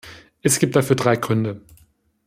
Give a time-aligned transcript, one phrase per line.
[0.41, 1.61] Es gibt dafür drei Gründe.